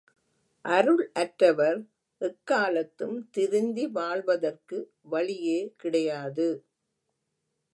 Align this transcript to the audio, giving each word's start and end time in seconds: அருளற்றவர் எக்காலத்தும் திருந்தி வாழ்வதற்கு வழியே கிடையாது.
அருளற்றவர் 0.65 1.81
எக்காலத்தும் 2.21 3.15
திருந்தி 3.31 3.85
வாழ்வதற்கு 3.91 4.79
வழியே 5.09 5.59
கிடையாது. 5.77 6.49